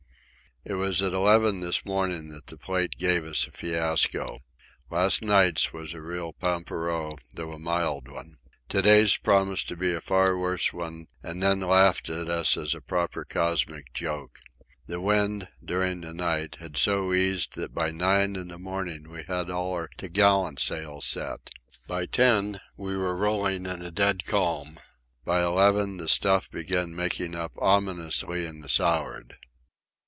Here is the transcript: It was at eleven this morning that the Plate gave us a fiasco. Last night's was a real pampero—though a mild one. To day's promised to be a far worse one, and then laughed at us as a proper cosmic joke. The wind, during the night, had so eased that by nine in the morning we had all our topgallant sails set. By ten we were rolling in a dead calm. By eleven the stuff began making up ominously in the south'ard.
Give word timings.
It 0.63 0.75
was 0.75 1.01
at 1.01 1.11
eleven 1.13 1.61
this 1.61 1.85
morning 1.85 2.29
that 2.29 2.45
the 2.45 2.55
Plate 2.55 2.95
gave 2.95 3.25
us 3.25 3.47
a 3.47 3.51
fiasco. 3.51 4.41
Last 4.91 5.23
night's 5.23 5.73
was 5.73 5.95
a 5.95 6.03
real 6.03 6.33
pampero—though 6.33 7.51
a 7.51 7.57
mild 7.57 8.07
one. 8.07 8.37
To 8.69 8.83
day's 8.83 9.17
promised 9.17 9.67
to 9.69 9.75
be 9.75 9.91
a 9.91 9.99
far 9.99 10.37
worse 10.37 10.71
one, 10.71 11.07
and 11.23 11.41
then 11.41 11.61
laughed 11.61 12.11
at 12.11 12.29
us 12.29 12.57
as 12.57 12.75
a 12.75 12.79
proper 12.81 13.23
cosmic 13.23 13.91
joke. 13.91 14.37
The 14.85 15.01
wind, 15.01 15.47
during 15.65 16.01
the 16.01 16.13
night, 16.13 16.57
had 16.57 16.77
so 16.77 17.11
eased 17.11 17.55
that 17.55 17.73
by 17.73 17.89
nine 17.89 18.35
in 18.35 18.49
the 18.49 18.59
morning 18.59 19.09
we 19.09 19.23
had 19.23 19.49
all 19.49 19.73
our 19.73 19.89
topgallant 19.97 20.59
sails 20.59 21.07
set. 21.07 21.49
By 21.87 22.05
ten 22.05 22.59
we 22.77 22.95
were 22.95 23.15
rolling 23.15 23.65
in 23.65 23.81
a 23.81 23.89
dead 23.89 24.25
calm. 24.27 24.79
By 25.25 25.41
eleven 25.41 25.97
the 25.97 26.07
stuff 26.07 26.51
began 26.51 26.95
making 26.95 27.33
up 27.33 27.53
ominously 27.57 28.45
in 28.45 28.59
the 28.61 28.69
south'ard. 28.69 29.37